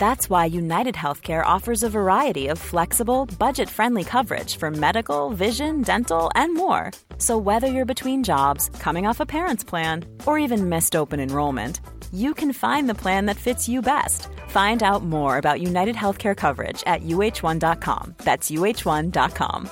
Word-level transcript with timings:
That's 0.00 0.30
why 0.30 0.46
United 0.46 0.94
Healthcare 0.94 1.44
offers 1.44 1.82
a 1.82 1.90
variety 1.90 2.46
of 2.48 2.58
flexible, 2.58 3.26
budget 3.38 3.68
friendly 3.68 4.02
coverage 4.02 4.56
for 4.56 4.70
medical, 4.70 5.28
vision, 5.28 5.82
dental, 5.82 6.30
and 6.34 6.54
more. 6.54 6.90
So, 7.18 7.36
whether 7.36 7.66
you're 7.66 7.94
between 7.94 8.24
jobs, 8.24 8.70
coming 8.78 9.06
off 9.06 9.20
a 9.20 9.26
parent's 9.26 9.62
plan, 9.62 10.06
or 10.24 10.38
even 10.38 10.70
missed 10.70 10.96
open 10.96 11.20
enrollment, 11.20 11.82
you 12.12 12.32
can 12.32 12.54
find 12.54 12.88
the 12.88 13.00
plan 13.02 13.26
that 13.26 13.36
fits 13.36 13.68
you 13.68 13.82
best. 13.82 14.28
Find 14.48 14.82
out 14.82 15.04
more 15.04 15.36
about 15.36 15.60
United 15.60 15.96
Healthcare 15.96 16.36
coverage 16.36 16.82
at 16.86 17.02
uh1.com. 17.02 18.14
That's 18.24 18.50
uh1.com. 18.50 19.70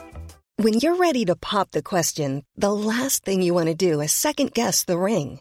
When 0.57 0.75
you're 0.75 0.97
ready 0.97 1.25
to 1.25 1.37
pop 1.37 1.71
the 1.71 1.83
question, 1.83 2.45
the 2.55 2.73
last 2.73 3.25
thing 3.25 3.41
you 3.41 3.55
want 3.55 3.69
to 3.69 3.93
do 3.93 4.03
is 4.03 4.13
second 4.13 4.53
guess 4.53 4.85
the 4.85 4.99
ring. 4.99 5.41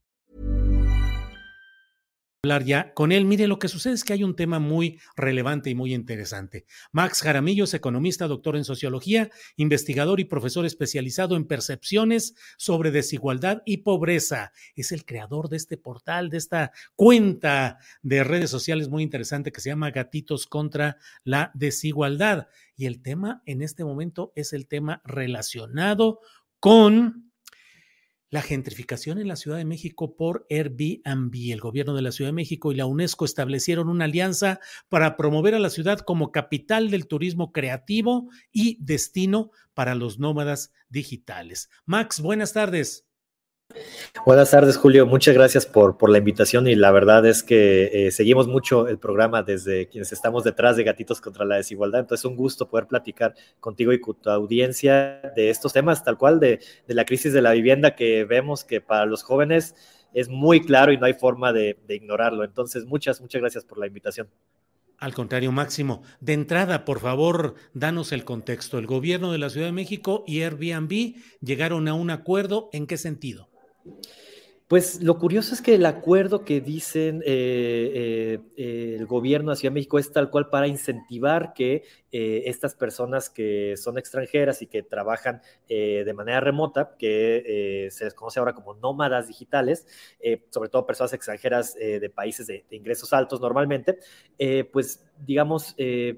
Hablar 2.43 2.63
ya 2.63 2.91
con 2.95 3.11
él. 3.11 3.25
Mire, 3.25 3.45
lo 3.45 3.59
que 3.59 3.67
sucede 3.67 3.93
es 3.93 4.03
que 4.03 4.13
hay 4.13 4.23
un 4.23 4.35
tema 4.35 4.57
muy 4.57 4.99
relevante 5.15 5.69
y 5.69 5.75
muy 5.75 5.93
interesante. 5.93 6.65
Max 6.91 7.21
Jaramillo 7.21 7.65
es 7.65 7.75
economista, 7.75 8.27
doctor 8.27 8.57
en 8.57 8.63
sociología, 8.63 9.29
investigador 9.57 10.19
y 10.19 10.25
profesor 10.25 10.65
especializado 10.65 11.35
en 11.35 11.45
percepciones 11.45 12.33
sobre 12.57 12.89
desigualdad 12.89 13.61
y 13.63 13.77
pobreza. 13.77 14.53
Es 14.75 14.91
el 14.91 15.05
creador 15.05 15.49
de 15.49 15.57
este 15.57 15.77
portal, 15.77 16.31
de 16.31 16.37
esta 16.39 16.71
cuenta 16.95 17.77
de 18.01 18.23
redes 18.23 18.49
sociales 18.49 18.89
muy 18.89 19.03
interesante 19.03 19.51
que 19.51 19.61
se 19.61 19.69
llama 19.69 19.91
Gatitos 19.91 20.47
contra 20.47 20.97
la 21.23 21.51
desigualdad. 21.53 22.47
Y 22.75 22.87
el 22.87 23.03
tema 23.03 23.43
en 23.45 23.61
este 23.61 23.83
momento 23.83 24.33
es 24.35 24.53
el 24.53 24.67
tema 24.67 25.03
relacionado 25.05 26.21
con 26.59 27.30
la 28.31 28.41
gentrificación 28.41 29.19
en 29.19 29.27
la 29.27 29.35
Ciudad 29.35 29.57
de 29.57 29.65
México 29.65 30.15
por 30.15 30.47
Airbnb. 30.49 31.51
El 31.51 31.59
gobierno 31.59 31.93
de 31.93 32.01
la 32.01 32.11
Ciudad 32.11 32.29
de 32.29 32.35
México 32.35 32.71
y 32.71 32.75
la 32.75 32.87
UNESCO 32.87 33.25
establecieron 33.25 33.89
una 33.89 34.05
alianza 34.05 34.59
para 34.89 35.17
promover 35.17 35.53
a 35.53 35.59
la 35.59 35.69
ciudad 35.69 35.99
como 35.99 36.31
capital 36.31 36.89
del 36.89 37.07
turismo 37.07 37.51
creativo 37.51 38.29
y 38.51 38.77
destino 38.83 39.51
para 39.73 39.95
los 39.95 40.17
nómadas 40.17 40.71
digitales. 40.89 41.69
Max, 41.85 42.21
buenas 42.21 42.53
tardes. 42.53 43.10
Buenas 44.25 44.51
tardes, 44.51 44.77
Julio. 44.77 45.05
Muchas 45.05 45.33
gracias 45.33 45.65
por, 45.65 45.97
por 45.97 46.09
la 46.09 46.17
invitación 46.17 46.67
y 46.67 46.75
la 46.75 46.91
verdad 46.91 47.25
es 47.25 47.43
que 47.43 48.07
eh, 48.07 48.11
seguimos 48.11 48.47
mucho 48.47 48.87
el 48.87 48.99
programa 48.99 49.43
desde 49.43 49.87
quienes 49.87 50.11
estamos 50.11 50.43
detrás 50.43 50.77
de 50.77 50.83
Gatitos 50.83 51.21
contra 51.21 51.45
la 51.45 51.55
Desigualdad. 51.55 52.01
Entonces, 52.01 52.25
un 52.25 52.35
gusto 52.35 52.69
poder 52.69 52.87
platicar 52.87 53.33
contigo 53.59 53.93
y 53.93 53.99
con 53.99 54.15
tu 54.15 54.29
audiencia 54.29 55.21
de 55.35 55.49
estos 55.49 55.73
temas, 55.73 56.03
tal 56.03 56.17
cual 56.17 56.39
de, 56.39 56.59
de 56.87 56.93
la 56.93 57.05
crisis 57.05 57.33
de 57.33 57.41
la 57.41 57.51
vivienda 57.51 57.95
que 57.95 58.25
vemos 58.25 58.63
que 58.63 58.81
para 58.81 59.05
los 59.05 59.23
jóvenes 59.23 59.75
es 60.13 60.29
muy 60.29 60.61
claro 60.61 60.91
y 60.91 60.97
no 60.97 61.05
hay 61.05 61.13
forma 61.13 61.53
de, 61.53 61.79
de 61.87 61.95
ignorarlo. 61.95 62.43
Entonces, 62.43 62.85
muchas, 62.85 63.21
muchas 63.21 63.41
gracias 63.41 63.65
por 63.65 63.77
la 63.77 63.87
invitación. 63.87 64.27
Al 65.01 65.15
contrario, 65.15 65.51
Máximo. 65.51 66.03
De 66.19 66.33
entrada, 66.33 66.85
por 66.85 66.99
favor, 66.99 67.55
danos 67.73 68.11
el 68.11 68.23
contexto. 68.23 68.77
El 68.77 68.85
gobierno 68.85 69.31
de 69.31 69.39
la 69.39 69.49
Ciudad 69.49 69.65
de 69.65 69.71
México 69.71 70.23
y 70.27 70.43
Airbnb 70.43 71.15
llegaron 71.41 71.87
a 71.87 71.95
un 71.95 72.11
acuerdo. 72.11 72.69
¿En 72.71 72.85
qué 72.85 72.97
sentido? 72.97 73.50
Pues 74.71 75.03
lo 75.03 75.19
curioso 75.19 75.53
es 75.53 75.61
que 75.61 75.75
el 75.75 75.85
acuerdo 75.85 76.45
que 76.45 76.61
dicen 76.61 77.21
eh, 77.25 78.39
eh, 78.55 78.95
el 78.97 79.05
gobierno 79.05 79.53
de 79.53 79.69
México 79.69 79.99
es 79.99 80.13
tal 80.13 80.29
cual 80.29 80.47
para 80.49 80.65
incentivar 80.65 81.51
que 81.53 81.83
eh, 82.13 82.43
estas 82.45 82.75
personas 82.75 83.29
que 83.29 83.75
son 83.75 83.97
extranjeras 83.97 84.61
y 84.61 84.67
que 84.67 84.81
trabajan 84.81 85.41
de 85.67 86.13
manera 86.15 86.39
remota, 86.39 86.95
que 86.97 87.89
se 87.91 88.05
les 88.05 88.13
conoce 88.13 88.39
ahora 88.39 88.53
como 88.53 88.73
nómadas 88.75 89.27
digitales, 89.27 89.85
sobre 90.51 90.69
todo 90.69 90.85
personas 90.85 91.11
extranjeras 91.11 91.75
de 91.75 92.09
países 92.09 92.47
de, 92.47 92.63
ingresos 92.71 93.11
altos 93.11 93.41
normalmente, 93.41 93.99
pues 94.71 95.03
digamos, 95.25 95.75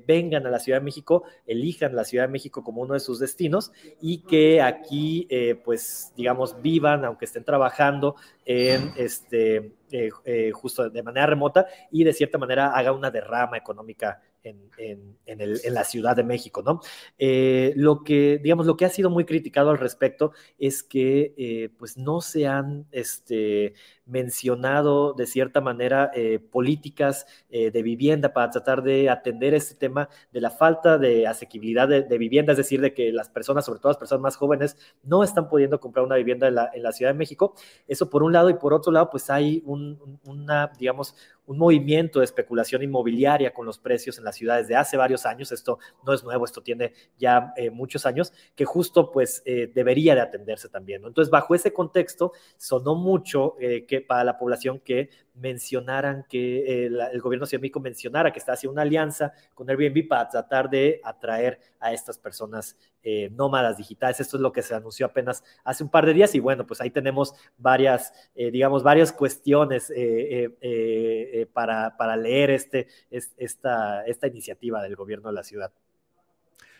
vengan 0.07 0.45
a 0.45 0.49
la 0.49 0.59
Ciudad 0.59 0.79
de 0.79 0.85
México, 0.85 1.23
elijan 1.45 1.95
la 1.95 2.03
Ciudad 2.03 2.25
de 2.25 2.31
México 2.31 2.63
como 2.63 2.81
uno 2.81 2.93
de 2.93 2.99
sus 2.99 3.19
destinos 3.19 3.71
y 4.01 4.19
que 4.19 4.61
aquí, 4.61 5.27
pues, 5.63 6.13
digamos, 6.15 6.61
vivan, 6.61 7.05
aunque 7.05 7.25
estén 7.25 7.43
trabajando 7.43 8.15
en 8.45 8.91
este, 8.97 9.73
eh, 9.91 10.09
eh, 10.25 10.51
justo 10.51 10.89
de 10.89 11.03
manera 11.03 11.27
remota 11.27 11.67
y 11.91 12.03
de 12.03 12.13
cierta 12.13 12.37
manera 12.37 12.71
haga 12.71 12.91
una 12.91 13.11
derrama 13.11 13.57
económica 13.57 14.21
en, 14.43 14.69
en, 14.77 15.17
en, 15.25 15.73
la 15.73 15.83
Ciudad 15.83 16.15
de 16.15 16.23
México, 16.23 16.61
¿no? 16.61 16.81
Eh, 17.17 17.73
lo 17.75 18.03
que, 18.03 18.39
digamos, 18.43 18.65
lo 18.65 18.75
que 18.75 18.85
ha 18.85 18.89
sido 18.89 19.09
muy 19.09 19.25
criticado 19.25 19.69
al 19.69 19.77
respecto 19.77 20.33
es 20.59 20.83
que, 20.83 21.33
eh, 21.37 21.69
pues, 21.77 21.97
no 21.97 22.21
se 22.21 22.47
han, 22.47 22.85
este, 22.91 23.73
mencionado 24.05 25.13
de 25.13 25.25
cierta 25.25 25.61
manera 25.61 26.11
eh, 26.13 26.37
políticas 26.39 27.25
de 27.49 27.83
vivienda 27.83 28.33
para 28.33 28.49
tratar 28.49 28.83
de 28.83 29.09
atender 29.09 29.53
este 29.53 29.75
tema 29.75 30.09
de 30.33 30.41
la 30.41 30.49
falta 30.49 30.97
de 30.97 31.25
asequibilidad 31.25 31.87
de, 31.87 32.17
vivienda, 32.17 32.51
es 32.51 32.57
decir, 32.57 32.81
de 32.81 32.93
que 32.93 33.13
las 33.13 33.29
personas, 33.29 33.63
sobre 33.63 33.79
todo 33.79 33.91
las 33.91 33.97
personas 33.97 34.21
más 34.21 34.35
jóvenes, 34.35 34.75
no 35.03 35.23
están 35.23 35.47
pudiendo 35.47 35.79
comprar 35.79 36.05
una 36.05 36.15
vivienda 36.15 36.49
en 36.49 36.55
la, 36.55 36.71
la 36.75 36.91
Ciudad 36.91 37.11
de 37.11 37.17
México. 37.17 37.55
Eso 37.87 38.09
por 38.09 38.23
un 38.23 38.33
lado 38.33 38.49
y 38.49 38.55
por 38.55 38.73
otro 38.73 38.91
lado, 38.91 39.09
pues 39.09 39.29
hay 39.29 39.63
un, 39.65 40.19
una, 40.25 40.71
digamos, 40.77 41.15
un 41.45 41.57
movimiento 41.57 42.19
de 42.19 42.25
especulación 42.25 42.83
inmobiliaria 42.83 43.53
con 43.53 43.65
los 43.65 43.77
precios 43.77 44.17
en 44.17 44.23
las 44.23 44.35
ciudades 44.35 44.67
de 44.67 44.75
hace 44.75 44.97
varios 44.97 45.25
años. 45.25 45.51
Esto 45.51 45.79
no 46.05 46.13
es 46.13 46.23
nuevo, 46.23 46.45
esto 46.45 46.61
tiene 46.61 46.93
ya 47.17 47.53
eh, 47.57 47.69
muchos 47.69 48.05
años, 48.05 48.33
que 48.55 48.65
justo 48.65 49.11
pues 49.11 49.41
eh, 49.45 49.71
debería 49.73 50.15
de 50.15 50.21
atenderse 50.21 50.69
también. 50.69 51.03
Entonces, 51.05 51.31
bajo 51.31 51.55
ese 51.55 51.73
contexto, 51.73 52.33
sonó 52.57 52.95
mucho 52.95 53.55
eh, 53.59 53.85
que 53.85 54.01
para 54.01 54.23
la 54.23 54.37
población 54.37 54.79
que 54.79 55.09
mencionaran 55.35 56.25
que 56.29 56.87
la, 56.91 57.07
el 57.07 57.21
gobierno 57.21 57.47
México 57.59 57.79
mencionara 57.79 58.31
que 58.31 58.39
está 58.39 58.53
haciendo 58.53 58.73
una 58.73 58.81
alianza 58.83 59.33
con 59.53 59.69
Airbnb 59.69 60.07
para 60.07 60.29
tratar 60.29 60.69
de 60.69 61.01
atraer 61.03 61.59
a 61.79 61.93
estas 61.93 62.17
personas 62.17 62.77
eh, 63.03 63.29
nómadas 63.31 63.77
digitales. 63.77 64.19
Esto 64.19 64.37
es 64.37 64.41
lo 64.41 64.51
que 64.51 64.61
se 64.61 64.73
anunció 64.73 65.05
apenas 65.05 65.43
hace 65.63 65.83
un 65.83 65.89
par 65.89 66.05
de 66.05 66.13
días 66.13 66.33
y 66.35 66.39
bueno, 66.39 66.65
pues 66.65 66.81
ahí 66.81 66.89
tenemos 66.89 67.33
varias, 67.57 68.13
eh, 68.35 68.51
digamos, 68.51 68.83
varias 68.83 69.11
cuestiones 69.11 69.91
eh, 69.95 70.55
eh 70.61 71.47
para, 71.51 71.97
para, 71.97 72.15
leer 72.15 72.51
este, 72.51 72.87
esta, 73.09 74.05
esta 74.05 74.27
iniciativa 74.27 74.81
del 74.81 74.95
gobierno 74.95 75.29
de 75.29 75.35
la 75.35 75.43
ciudad. 75.43 75.71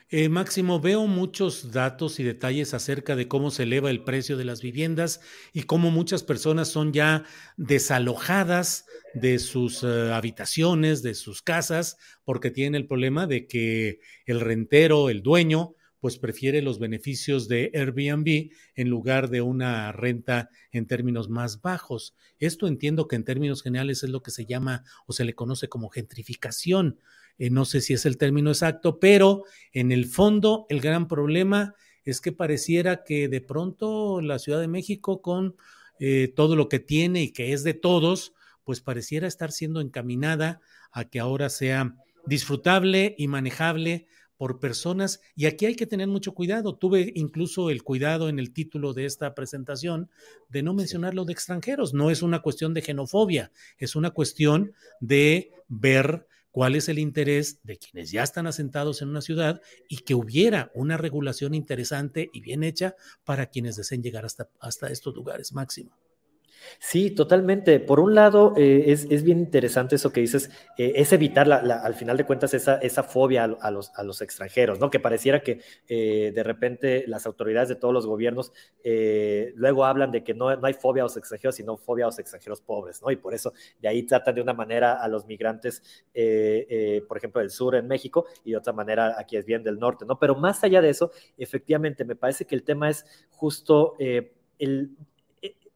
Eh, 0.09 0.29
Máximo, 0.29 0.79
veo 0.79 1.07
muchos 1.07 1.71
datos 1.71 2.19
y 2.19 2.23
detalles 2.23 2.73
acerca 2.73 3.15
de 3.15 3.27
cómo 3.27 3.51
se 3.51 3.63
eleva 3.63 3.89
el 3.89 4.03
precio 4.03 4.37
de 4.37 4.45
las 4.45 4.61
viviendas 4.61 5.21
y 5.53 5.63
cómo 5.63 5.91
muchas 5.91 6.23
personas 6.23 6.67
son 6.67 6.93
ya 6.93 7.23
desalojadas 7.57 8.85
de 9.15 9.39
sus 9.39 9.81
uh, 9.83 10.13
habitaciones, 10.13 11.01
de 11.01 11.15
sus 11.15 11.41
casas, 11.41 11.97
porque 12.25 12.51
tienen 12.51 12.75
el 12.75 12.87
problema 12.87 13.25
de 13.25 13.47
que 13.47 13.99
el 14.25 14.39
rentero, 14.39 15.09
el 15.09 15.23
dueño, 15.23 15.75
pues 15.99 16.17
prefiere 16.17 16.61
los 16.61 16.79
beneficios 16.79 17.47
de 17.47 17.71
Airbnb 17.73 18.51
en 18.75 18.89
lugar 18.89 19.29
de 19.29 19.41
una 19.41 19.91
renta 19.93 20.49
en 20.71 20.85
términos 20.85 21.29
más 21.29 21.61
bajos. 21.61 22.13
Esto 22.39 22.67
entiendo 22.67 23.07
que 23.07 23.15
en 23.15 23.23
términos 23.23 23.63
generales 23.63 24.03
es 24.03 24.09
lo 24.09 24.21
que 24.21 24.31
se 24.31 24.45
llama 24.45 24.83
o 25.07 25.13
se 25.13 25.23
le 25.23 25.33
conoce 25.33 25.69
como 25.69 25.87
gentrificación. 25.87 26.99
Eh, 27.37 27.49
no 27.49 27.65
sé 27.65 27.81
si 27.81 27.93
es 27.93 28.05
el 28.05 28.17
término 28.17 28.49
exacto, 28.49 28.99
pero 28.99 29.43
en 29.71 29.91
el 29.91 30.05
fondo 30.05 30.65
el 30.69 30.81
gran 30.81 31.07
problema 31.07 31.75
es 32.03 32.21
que 32.21 32.31
pareciera 32.31 33.03
que 33.03 33.27
de 33.27 33.41
pronto 33.41 34.21
la 34.21 34.39
Ciudad 34.39 34.59
de 34.59 34.67
México 34.67 35.21
con 35.21 35.55
eh, 35.99 36.31
todo 36.35 36.55
lo 36.55 36.69
que 36.69 36.79
tiene 36.79 37.23
y 37.23 37.31
que 37.31 37.53
es 37.53 37.63
de 37.63 37.73
todos, 37.73 38.33
pues 38.63 38.81
pareciera 38.81 39.27
estar 39.27 39.51
siendo 39.51 39.81
encaminada 39.81 40.61
a 40.91 41.05
que 41.05 41.19
ahora 41.19 41.49
sea 41.49 41.95
disfrutable 42.25 43.15
y 43.17 43.27
manejable 43.27 44.07
por 44.37 44.59
personas, 44.59 45.21
y 45.35 45.45
aquí 45.45 45.67
hay 45.67 45.75
que 45.75 45.85
tener 45.85 46.07
mucho 46.07 46.33
cuidado. 46.33 46.75
Tuve 46.75 47.13
incluso 47.15 47.69
el 47.69 47.83
cuidado 47.83 48.27
en 48.27 48.39
el 48.39 48.51
título 48.51 48.93
de 48.93 49.05
esta 49.05 49.35
presentación 49.35 50.09
de 50.49 50.63
no 50.63 50.73
mencionar 50.73 51.13
lo 51.13 51.23
de 51.23 51.31
extranjeros. 51.31 51.93
No 51.93 52.09
es 52.09 52.21
una 52.21 52.41
cuestión 52.41 52.73
de 52.73 52.81
xenofobia, 52.81 53.51
es 53.77 53.95
una 53.95 54.09
cuestión 54.09 54.73
de 54.99 55.51
ver 55.69 56.27
cuál 56.53 56.75
es 56.75 56.87
el 56.87 56.99
interés 56.99 57.59
de 57.63 57.79
quienes 57.79 58.11
ya 58.11 58.21
están 58.21 58.45
asentados 58.45 59.01
en 59.01 59.09
una 59.09 59.21
ciudad 59.21 59.59
y 59.89 59.97
que 59.97 60.13
hubiera 60.13 60.71
una 60.75 60.97
regulación 60.97 61.55
interesante 61.55 62.29
y 62.31 62.41
bien 62.41 62.63
hecha 62.63 62.95
para 63.25 63.47
quienes 63.47 63.75
deseen 63.75 64.03
llegar 64.03 64.23
hasta, 64.23 64.47
hasta 64.59 64.87
estos 64.89 65.15
lugares 65.15 65.51
máximo. 65.51 65.97
Sí, 66.79 67.11
totalmente. 67.11 67.79
Por 67.79 67.99
un 67.99 68.15
lado, 68.15 68.53
eh, 68.57 68.85
es, 68.87 69.07
es, 69.09 69.23
bien 69.23 69.39
interesante 69.39 69.95
eso 69.95 70.11
que 70.11 70.21
dices, 70.21 70.49
eh, 70.77 70.93
es 70.95 71.13
evitar 71.13 71.47
la, 71.47 71.57
al 71.57 71.95
final 71.95 72.17
de 72.17 72.25
cuentas 72.25 72.53
esa, 72.53 72.77
esa 72.77 73.03
fobia 73.03 73.43
a, 73.43 73.71
los, 73.71 73.91
a, 73.95 74.03
los, 74.03 74.21
extranjeros, 74.21 74.79
¿no? 74.79 74.89
Que 74.89 74.99
pareciera 74.99 75.41
que 75.41 75.61
eh, 75.87 76.31
de 76.33 76.43
repente 76.43 77.05
las 77.07 77.25
autoridades 77.25 77.69
de 77.69 77.75
todos 77.75 77.93
los 77.93 78.05
gobiernos 78.05 78.51
luego 79.55 79.85
hablan 79.85 80.11
de 80.11 80.23
que 80.23 80.33
no, 80.33 80.55
no, 80.55 80.67
hay 80.67 80.73
fobia 80.73 81.03
a 81.03 81.05
los 81.05 81.17
extranjeros, 81.17 81.55
sino 81.55 81.77
fobia 81.77 82.05
a 82.05 82.07
los 82.07 82.19
extranjeros 82.19 82.61
pobres, 82.61 83.01
¿no? 83.01 83.11
Y 83.11 83.15
por 83.15 83.33
eso 83.33 83.53
de 83.81 83.87
ahí 83.87 84.03
tratan 84.03 84.35
de 84.35 84.41
una 84.41 84.53
manera 84.53 84.93
a 84.93 85.07
los 85.07 85.25
migrantes, 85.25 85.81
por 87.07 87.17
ejemplo, 87.17 87.41
del 87.41 87.49
sur 87.49 87.75
en 87.75 87.87
México 87.87 88.25
y 88.43 88.51
de 88.51 88.57
otra 88.57 88.73
manera 88.73 89.15
aquí 89.17 89.37
es 89.37 89.45
bien 89.45 89.63
del 89.63 89.79
norte, 89.79 90.05
¿no? 90.05 90.19
Pero 90.19 90.35
más 90.35 90.63
allá 90.63 90.81
de 90.81 90.89
eso, 90.89 91.11
efectivamente, 91.37 92.05
me 92.05 92.15
parece 92.15 92.45
que 92.45 92.55
el 92.55 92.63
tema 92.63 92.89
es 92.89 93.05
justo 93.31 93.95
el 93.99 94.95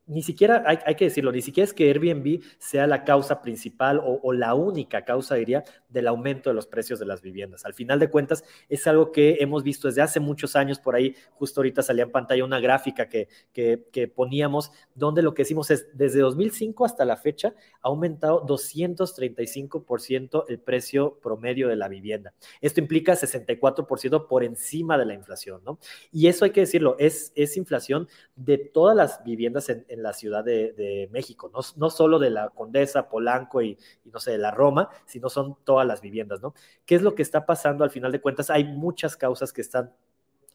ni 0.08 0.24
siquiera, 0.24 0.64
hay, 0.66 0.96
que 0.96 1.06
decirlo, 1.06 1.34
ni 1.34 1.42
siquiera 1.42 1.66
es 1.66 1.74
que 1.74 1.90
Airbnb 1.90 2.42
sea 2.60 2.88
la 2.88 3.04
causa 3.04 3.42
principal 3.42 4.02
o, 4.02 4.32
la 4.32 4.54
única 4.54 5.04
causa, 5.04 5.36
diría, 5.36 5.66
del 5.90 6.08
aumento 6.08 6.50
de 6.50 6.54
los 6.54 6.66
precios 6.66 6.98
de 6.98 7.06
las 7.06 7.22
viviendas. 7.22 7.66
Al 7.66 7.74
final 7.74 8.00
de 8.00 8.10
cuentas, 8.10 8.46
es 8.70 8.88
algo 8.88 9.12
que 9.12 9.38
hemos 9.42 9.64
visto 9.64 9.90
desde 9.90 10.02
hace 10.02 10.22
muchos 10.22 10.56
años, 10.56 10.80
por 10.80 10.96
ahí 10.96 11.14
justo 11.34 11.60
ahorita 11.60 11.82
salía 11.82 12.06
en 12.06 12.12
pantalla 12.12 12.46
una 12.46 12.62
gráfica 12.62 13.10
que, 13.10 13.28
que, 13.52 14.08
poníamos, 14.08 14.72
donde 14.96 15.22
lo 15.22 15.34
que 15.34 15.42
decimos 15.42 15.70
es, 15.72 15.90
desde 15.94 16.22
2005 16.22 16.86
hasta 16.86 17.04
la 17.04 17.18
fecha, 17.18 17.54
ha 17.82 17.90
aumentado 17.90 18.46
235% 18.46 20.46
el 20.48 20.60
precio 20.60 21.20
promedio 21.22 21.68
de 21.68 21.76
la 21.76 21.90
vivienda. 21.90 22.34
Esto 22.62 22.80
implica 22.80 23.14
64% 23.14 24.28
por 24.28 24.46
encima 24.46 24.98
de 24.98 25.06
la 25.06 25.14
inflación, 25.14 25.62
¿no? 25.66 25.80
Y 26.14 26.28
eso 26.28 26.46
hay 26.46 26.52
que 26.52 26.62
decirlo, 26.62 26.96
es, 26.98 27.34
es 27.36 27.58
inflación 27.58 28.08
de 28.36 28.58
todas 28.58 28.96
las 28.96 29.22
viviendas 29.26 29.68
en 29.70 29.97
en 29.97 29.97
la 30.04 30.14
Ciudad 30.14 30.44
de, 30.44 31.10
México, 31.12 31.52
no, 31.54 31.60
no, 31.76 31.90
solo 31.90 32.20
de 32.20 32.30
la 32.30 32.50
Condesa, 32.50 33.10
Polanco 33.10 33.62
y, 33.62 33.78
y, 34.06 34.10
no 34.10 34.20
sé, 34.20 34.32
de 34.32 34.38
la 34.38 34.52
Roma, 34.52 34.90
sino 35.06 35.30
son 35.30 35.58
todas 35.64 35.86
las 35.86 36.02
viviendas, 36.02 36.42
¿no? 36.42 36.54
¿Qué 36.86 36.96
es 36.96 37.02
lo 37.02 37.16
que 37.16 37.22
está 37.22 37.46
pasando 37.46 37.84
al 37.84 37.92
final 37.92 38.12
de 38.12 38.22
cuentas? 38.22 38.50
Hay 38.50 38.64
muchas 38.64 39.18
causas 39.18 39.54
que 39.54 39.62
están 39.62 39.94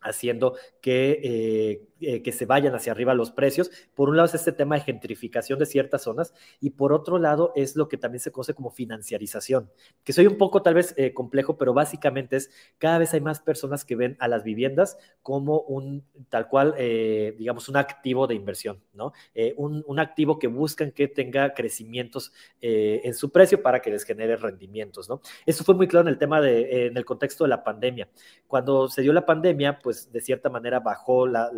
haciendo 0.02 0.56
que, 0.80 1.20
eh, 1.22 1.82
eh, 2.02 2.22
que 2.22 2.32
se 2.32 2.46
vayan 2.46 2.74
hacia 2.74 2.92
arriba 2.92 3.14
los 3.14 3.30
precios. 3.30 3.70
Por 3.94 4.08
un 4.08 4.16
lado 4.16 4.26
es 4.26 4.34
este 4.34 4.52
tema 4.52 4.76
de 4.76 4.82
gentrificación 4.82 5.58
de 5.58 5.66
ciertas 5.66 6.02
zonas 6.02 6.34
y 6.60 6.70
por 6.70 6.92
otro 6.92 7.18
lado 7.18 7.52
es 7.56 7.76
lo 7.76 7.88
que 7.88 7.96
también 7.96 8.20
se 8.20 8.30
conoce 8.30 8.54
como 8.54 8.70
financiarización, 8.70 9.70
que 10.04 10.12
soy 10.12 10.26
un 10.26 10.38
poco 10.38 10.62
tal 10.62 10.74
vez 10.74 10.94
eh, 10.96 11.14
complejo, 11.14 11.56
pero 11.56 11.74
básicamente 11.74 12.36
es 12.36 12.50
cada 12.78 12.98
vez 12.98 13.14
hay 13.14 13.20
más 13.20 13.40
personas 13.40 13.84
que 13.84 13.96
ven 13.96 14.16
a 14.20 14.28
las 14.28 14.44
viviendas 14.44 14.98
como 15.22 15.60
un 15.60 16.04
tal 16.28 16.48
cual, 16.48 16.74
digamos, 16.76 17.68
un 17.68 17.76
activo 17.76 18.26
de 18.26 18.34
inversión, 18.34 18.82
¿no? 18.92 19.12
Un, 19.56 19.84
un, 19.86 19.98
activo 20.00 20.38
que 20.38 20.48
buscan 20.48 20.90
que 20.90 21.08
tenga 21.08 21.54
crecimientos 21.54 22.32
en 22.60 23.14
su 23.14 23.30
precio 23.30 23.62
para 23.62 23.80
que 23.80 23.90
les 23.90 24.04
genere 24.04 24.36
rendimientos, 24.36 25.08
¿no? 25.08 25.20
Eso 25.46 25.64
fue 25.64 25.74
muy 25.74 25.86
claro 25.86 26.08
en 26.08 26.12
el 26.12 26.18
tema 26.18 26.40
de, 26.40 26.86
en 26.86 26.96
el 26.96 27.04
contexto 27.04 27.44
de 27.44 27.50
la 27.50 27.62
pandemia. 27.62 28.08
Cuando 28.46 28.88
se 28.88 29.02
dio 29.02 29.12
la 29.12 29.26
pandemia, 29.26 29.78
pues, 29.78 30.12
de 30.12 30.20
cierta 30.20 30.50
manera 30.50 30.80
bajó 30.80 31.26
la, 31.26 31.50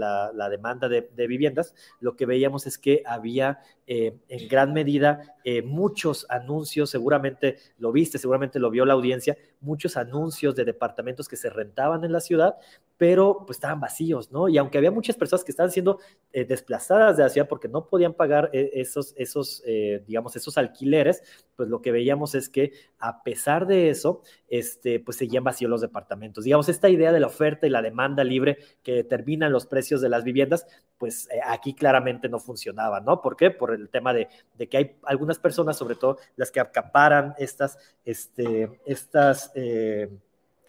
demanda 0.48 0.88
de, 0.88 1.26
viviendas, 1.26 1.74
lo 2.00 2.16
que 2.16 2.26
veíamos 2.26 2.66
es 2.66 2.78
que 2.78 3.02
había 3.06 3.60
eh, 3.86 4.16
en 4.28 4.48
gran 4.48 4.72
medida 4.72 5.36
eh, 5.44 5.62
muchos 5.62 6.26
anuncios, 6.28 6.90
seguramente 6.90 7.56
lo 7.78 7.92
viste, 7.92 8.18
seguramente 8.18 8.58
lo 8.58 8.70
vio 8.70 8.84
la 8.84 8.94
audiencia, 8.94 9.36
muchos 9.60 9.96
anuncios 9.96 10.54
de 10.54 10.64
departamentos 10.64 11.28
que 11.28 11.36
se 11.36 11.50
rentaban 11.50 12.04
en 12.04 12.12
la 12.12 12.20
ciudad, 12.20 12.56
pero 12.96 13.44
pues 13.46 13.56
estaban 13.56 13.80
vacíos, 13.80 14.30
¿no? 14.30 14.48
Y 14.48 14.58
aunque 14.58 14.78
había 14.78 14.90
muchas 14.90 15.16
personas 15.16 15.44
que 15.44 15.52
estaban 15.52 15.70
siendo 15.70 15.98
eh, 16.32 16.44
desplazadas 16.44 17.16
de 17.16 17.24
la 17.24 17.28
ciudad 17.28 17.48
porque 17.48 17.68
no 17.68 17.88
podían 17.88 18.14
pagar 18.14 18.50
esos, 18.52 19.14
esos 19.16 19.62
digamos, 20.06 20.36
esos 20.36 20.56
alquileres, 20.58 21.22
pues 21.56 21.68
lo 21.68 21.82
que 21.82 21.92
veíamos 21.92 22.34
es 22.34 22.48
que 22.48 22.72
a 22.98 23.22
pesar 23.22 23.66
de 23.66 23.90
eso, 23.90 24.22
este, 24.48 25.00
pues 25.00 25.16
seguían 25.16 25.44
vacíos 25.44 25.70
los 25.70 25.80
departamentos. 25.80 26.44
Digamos, 26.44 26.68
esta 26.68 26.88
idea 26.88 27.12
de 27.12 27.20
la 27.20 27.26
oferta 27.26 27.66
y 27.66 27.70
la 27.70 27.82
demanda 27.82 28.24
libre 28.24 28.58
que 28.82 28.92
determinan 28.92 29.52
los 29.52 29.66
precios 29.66 30.00
de 30.00 30.08
las 30.08 30.24
viviendas, 30.24 30.66
pues 30.98 31.28
aquí 31.46 31.74
claramente 31.74 32.28
no 32.28 32.38
funcionaba, 32.38 33.00
¿no? 33.00 33.20
¿Por 33.20 33.36
qué? 33.36 33.50
Por 33.50 33.74
el 33.74 33.88
tema 33.88 34.12
de, 34.12 34.28
que 34.68 34.76
hay 34.76 34.96
algunas 35.04 35.38
personas, 35.38 35.76
sobre 35.76 35.96
todo 35.96 36.18
las 36.36 36.50
que 36.50 36.60
acaparan 36.60 37.34
estas, 37.38 37.78
este, 38.04 38.80
estas 38.86 39.50
eh, 39.54 40.10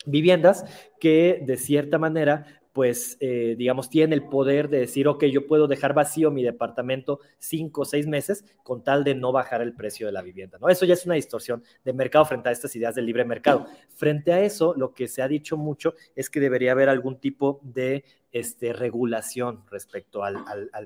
viviendas, 0.05 0.65
que 0.99 1.41
de 1.45 1.57
cierta 1.57 1.97
manera 1.97 2.45
pues, 2.75 3.15
eh, 3.21 3.55
digamos, 3.57 3.89
tienen 3.89 4.11
el 4.11 4.27
poder 4.27 4.67
de 4.67 4.79
decir, 4.79 5.07
ok, 5.07 5.23
yo 5.27 5.47
puedo 5.47 5.65
dejar 5.65 5.93
vacío 5.93 6.29
mi 6.29 6.43
departamento 6.43 7.21
cinco 7.37 7.83
o 7.83 7.85
seis 7.85 8.05
meses 8.05 8.43
con 8.63 8.83
tal 8.83 9.05
de 9.05 9.15
no 9.15 9.31
bajar 9.31 9.61
el 9.61 9.73
precio 9.73 10.07
de 10.07 10.11
la 10.11 10.21
vivienda, 10.21 10.57
¿no? 10.59 10.67
Eso 10.67 10.83
ya 10.83 10.93
es 10.93 11.05
una 11.05 11.15
distorsión 11.15 11.63
de 11.85 11.93
mercado 11.93 12.25
frente 12.25 12.49
a 12.49 12.51
estas 12.51 12.75
ideas 12.75 12.93
del 12.93 13.05
libre 13.05 13.23
mercado. 13.23 13.65
Frente 13.95 14.33
a 14.33 14.41
eso, 14.41 14.73
lo 14.75 14.93
que 14.93 15.07
se 15.07 15.21
ha 15.21 15.29
dicho 15.29 15.55
mucho 15.55 15.93
es 16.17 16.29
que 16.29 16.41
debería 16.41 16.73
haber 16.73 16.89
algún 16.89 17.17
tipo 17.17 17.61
de 17.63 18.03
este, 18.35 18.73
regulación 18.73 19.63
respecto 19.71 20.21
al, 20.21 20.35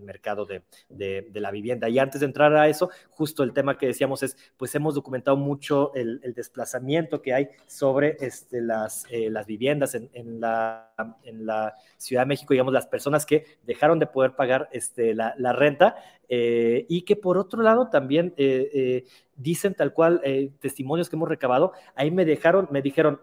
mercado 0.04 0.46
de, 0.46 1.32
la 1.34 1.50
vivienda. 1.50 1.90
Y 1.90 1.98
antes 1.98 2.22
de 2.22 2.28
entrar 2.28 2.56
a 2.56 2.68
eso, 2.68 2.92
justo 3.10 3.42
el 3.42 3.54
tema 3.54 3.76
que 3.76 3.88
decíamos 3.88 4.22
es, 4.22 4.38
pues 4.56 4.76
hemos 4.76 4.94
documentado 4.94 5.36
mucho 5.36 5.92
el, 5.96 6.22
desplazamiento 6.36 7.24
que 7.24 7.34
hay 7.34 7.50
sobre 7.66 8.18
este, 8.20 8.62
las, 8.62 9.08
eh, 9.10 9.32
las 9.32 9.48
viviendas 9.48 9.96
en, 9.96 10.40
la, 10.40 10.92
en 11.24 11.48
la 11.48 11.74
Ciudad 11.98 12.22
de 12.22 12.28
México, 12.28 12.54
digamos, 12.54 12.72
las 12.72 12.86
personas 12.86 13.26
que 13.26 13.58
dejaron 13.64 13.98
de 13.98 14.06
poder 14.06 14.36
pagar 14.36 14.70
este, 14.72 15.16
la, 15.16 15.34
renta 15.54 15.96
eh, 16.30 16.86
y 16.88 17.02
que 17.02 17.16
por 17.16 17.40
otro 17.40 17.64
lado 17.64 17.90
también 17.90 18.36
eh, 18.38 19.06
dicen 19.36 19.74
tal 19.74 19.92
cual 19.92 20.22
testimonios 20.60 21.10
que 21.10 21.16
hemos 21.16 21.28
recabado, 21.28 21.74
ahí 21.96 22.12
me 22.12 22.26
dejaron, 22.26 22.68
me 22.70 22.84
dijeron, 22.84 23.22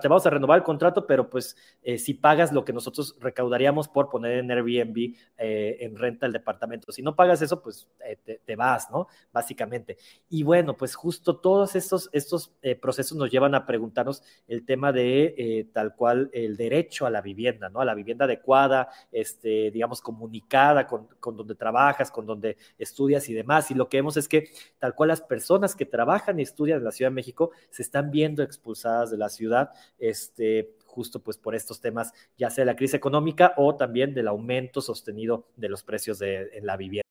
te 0.00 0.08
vamos 0.08 0.26
a 0.26 0.30
renovar 0.30 0.58
el 0.58 0.64
contrato, 0.64 1.06
pero 1.06 1.28
pues 1.28 1.56
eh, 1.82 1.98
si 1.98 2.14
pagas 2.14 2.52
lo 2.52 2.64
que 2.64 2.72
nosotros 2.72 3.16
recaudaríamos 3.20 3.88
por 3.88 4.08
poner 4.08 4.38
en 4.38 4.50
Airbnb 4.50 5.14
eh, 5.36 5.76
en 5.80 5.96
renta 5.96 6.26
el 6.26 6.32
departamento. 6.32 6.90
Si 6.90 7.02
no 7.02 7.14
pagas 7.14 7.42
eso, 7.42 7.60
pues 7.62 7.86
eh, 8.04 8.40
te, 8.44 8.56
vas, 8.56 8.90
¿no? 8.90 9.08
Básicamente. 9.32 9.98
Y 10.30 10.42
bueno, 10.42 10.74
pues 10.76 10.94
justo 10.94 11.36
todos 11.36 11.76
estos, 11.76 12.08
estos 12.12 12.52
procesos 12.80 13.18
nos 13.18 13.30
llevan 13.30 13.54
a 13.54 13.66
preguntarnos 13.66 14.22
el 14.48 14.64
tema 14.64 14.92
de 14.92 15.68
tal 15.72 15.94
cual 15.94 16.30
el 16.32 16.56
derecho 16.56 17.06
a 17.06 17.10
la 17.10 17.20
vivienda, 17.20 17.68
¿no? 17.68 17.80
A 17.80 17.84
la 17.84 17.94
vivienda 17.94 18.24
adecuada, 18.24 18.88
este, 19.12 19.70
digamos, 19.70 20.00
comunicada 20.00 20.86
con, 20.86 21.08
con 21.20 21.36
donde 21.36 21.54
trabajas, 21.54 22.10
con 22.10 22.26
donde 22.26 22.56
estudias 22.78 23.28
y 23.28 23.34
demás. 23.34 23.70
Y 23.70 23.74
lo 23.74 23.88
que 23.88 23.98
vemos 23.98 24.16
es 24.16 24.28
que 24.28 24.48
tal 24.78 24.94
cual 24.94 25.08
las 25.08 25.20
personas 25.20 25.76
que 25.76 25.84
trabajan 25.84 26.38
y 26.38 26.42
estudian 26.42 26.78
en 26.78 26.84
la 26.84 26.92
Ciudad 26.92 27.10
de 27.10 27.16
México 27.16 27.50
se 27.70 27.82
están 27.82 28.10
viendo 28.10 28.42
expulsadas 28.42 29.10
de 29.10 29.18
la 29.18 29.28
ciudad 29.28 29.73
este, 29.98 30.76
justo 30.86 31.20
pues 31.20 31.36
por 31.38 31.54
estos 31.54 31.80
temas, 31.80 32.12
ya 32.38 32.50
sea 32.50 32.64
la 32.64 32.76
crisis 32.76 32.94
económica 32.94 33.54
o 33.56 33.74
también 33.74 34.14
del 34.14 34.28
aumento 34.28 34.80
sostenido 34.80 35.48
de 35.56 35.68
los 35.68 35.82
precios 35.82 36.18
de, 36.18 36.50
en 36.52 36.66
la 36.66 36.76
vivienda. 36.76 37.04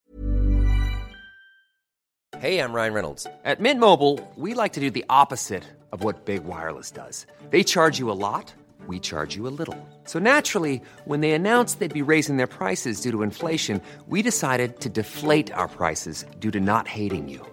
Hey, 2.39 2.59
I'm 2.59 2.73
Ryan 2.73 2.93
Reynolds. 2.93 3.25
At 3.45 3.61
Mint 3.61 3.79
Mobile, 3.79 4.19
we 4.35 4.53
like 4.53 4.73
to 4.73 4.81
do 4.81 4.91
the 4.91 5.05
opposite 5.09 5.63
of 5.93 6.03
what 6.03 6.25
Big 6.25 6.43
Wireless 6.43 6.91
does. 6.91 7.25
They 7.51 7.63
charge 7.63 7.99
you 7.99 8.11
a 8.11 8.19
lot, 8.19 8.53
we 8.85 8.99
charge 8.99 9.33
you 9.37 9.47
a 9.47 9.53
little. 9.57 9.77
So 10.03 10.19
naturally, 10.19 10.81
when 11.05 11.21
they 11.21 11.31
announced 11.31 11.79
they'd 11.79 11.93
be 11.93 12.01
raising 12.01 12.35
their 12.35 12.47
prices 12.47 12.99
due 12.99 13.11
to 13.11 13.23
inflation, 13.23 13.81
we 14.07 14.21
decided 14.21 14.81
to 14.81 14.89
deflate 14.89 15.53
our 15.53 15.69
prices 15.69 16.25
due 16.39 16.51
to 16.51 16.59
not 16.59 16.85
hating 16.85 17.29
you. 17.29 17.52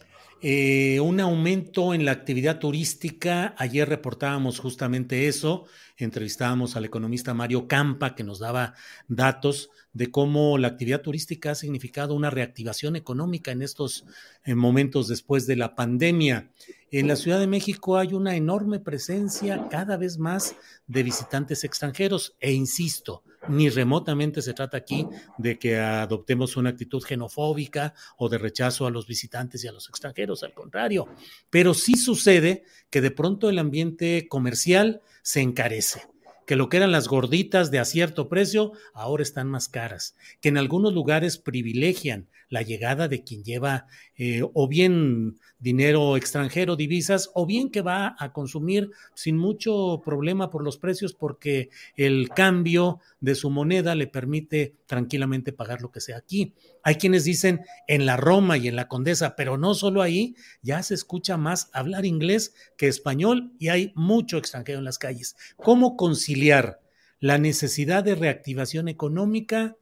eh, 0.41 0.99
un 0.99 1.19
aumento 1.19 1.93
en 1.93 2.03
la 2.03 2.11
actividad 2.11 2.57
turística. 2.57 3.53
Ayer 3.57 3.87
reportábamos 3.87 4.59
justamente 4.59 5.27
eso. 5.27 5.65
Entrevistábamos 5.97 6.75
al 6.75 6.85
economista 6.85 7.35
Mario 7.35 7.67
Campa, 7.67 8.15
que 8.15 8.23
nos 8.23 8.39
daba 8.39 8.73
datos 9.07 9.69
de 9.93 10.09
cómo 10.09 10.57
la 10.57 10.69
actividad 10.69 11.01
turística 11.01 11.51
ha 11.51 11.55
significado 11.55 12.15
una 12.15 12.31
reactivación 12.31 12.95
económica 12.95 13.51
en 13.51 13.61
estos 13.61 14.05
eh, 14.43 14.55
momentos 14.55 15.07
después 15.07 15.45
de 15.45 15.57
la 15.57 15.75
pandemia. 15.75 16.49
En 16.91 17.07
la 17.07 17.17
Ciudad 17.17 17.39
de 17.39 17.47
México 17.47 17.97
hay 17.97 18.13
una 18.13 18.35
enorme 18.35 18.79
presencia 18.79 19.67
cada 19.69 19.95
vez 19.97 20.17
más 20.17 20.55
de 20.87 21.03
visitantes 21.03 21.63
extranjeros 21.63 22.35
e 22.39 22.51
insisto, 22.51 23.23
ni 23.47 23.69
remotamente 23.69 24.41
se 24.41 24.53
trata 24.53 24.77
aquí 24.77 25.07
de 25.37 25.57
que 25.57 25.79
adoptemos 25.79 26.57
una 26.57 26.69
actitud 26.69 27.03
xenofóbica 27.03 27.93
o 28.17 28.29
de 28.29 28.37
rechazo 28.37 28.85
a 28.85 28.91
los 28.91 29.07
visitantes 29.07 29.63
y 29.63 29.67
a 29.67 29.71
los 29.71 29.89
extranjeros, 29.89 30.43
al 30.43 30.53
contrario, 30.53 31.07
pero 31.49 31.73
sí 31.73 31.95
sucede 31.95 32.63
que 32.89 33.01
de 33.01 33.11
pronto 33.11 33.49
el 33.49 33.59
ambiente 33.59 34.27
comercial 34.27 35.01
se 35.21 35.41
encarece 35.41 36.11
que 36.45 36.55
lo 36.55 36.67
que 36.67 36.77
eran 36.77 36.91
las 36.91 37.07
gorditas 37.07 37.71
de 37.71 37.79
a 37.79 37.85
cierto 37.85 38.27
precio 38.27 38.73
ahora 38.93 39.23
están 39.23 39.47
más 39.47 39.69
caras, 39.69 40.15
que 40.41 40.49
en 40.49 40.57
algunos 40.57 40.93
lugares 40.93 41.37
privilegian 41.37 42.27
la 42.51 42.61
llegada 42.61 43.07
de 43.07 43.23
quien 43.23 43.43
lleva 43.43 43.87
eh, 44.15 44.43
o 44.53 44.67
bien 44.67 45.39
dinero 45.57 46.17
extranjero, 46.17 46.75
divisas, 46.75 47.31
o 47.33 47.45
bien 47.45 47.71
que 47.71 47.81
va 47.81 48.15
a 48.19 48.33
consumir 48.33 48.91
sin 49.15 49.37
mucho 49.37 50.01
problema 50.03 50.49
por 50.49 50.63
los 50.63 50.77
precios 50.77 51.13
porque 51.13 51.69
el 51.95 52.29
cambio 52.29 52.99
de 53.21 53.35
su 53.35 53.49
moneda 53.49 53.95
le 53.95 54.07
permite 54.07 54.75
tranquilamente 54.85 55.53
pagar 55.53 55.81
lo 55.81 55.91
que 55.91 56.01
sea 56.01 56.17
aquí. 56.17 56.53
Hay 56.83 56.95
quienes 56.95 57.23
dicen 57.23 57.61
en 57.87 58.05
la 58.05 58.17
Roma 58.17 58.57
y 58.57 58.67
en 58.67 58.75
la 58.75 58.89
Condesa, 58.89 59.35
pero 59.37 59.57
no 59.57 59.73
solo 59.73 60.01
ahí, 60.01 60.35
ya 60.61 60.83
se 60.83 60.93
escucha 60.93 61.37
más 61.37 61.69
hablar 61.71 62.05
inglés 62.05 62.53
que 62.77 62.89
español 62.89 63.53
y 63.59 63.69
hay 63.69 63.93
mucho 63.95 64.37
extranjero 64.37 64.79
en 64.79 64.85
las 64.85 64.99
calles. 64.99 65.37
¿Cómo 65.55 65.95
conciliar 65.95 66.81
la 67.21 67.37
necesidad 67.37 68.03
de 68.03 68.15
reactivación 68.15 68.89
económica 68.89 69.77